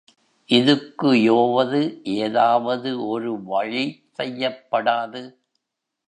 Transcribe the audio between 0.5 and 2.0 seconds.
இதுக்கு யோவது